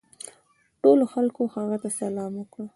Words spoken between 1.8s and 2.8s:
ته سلام وکړ.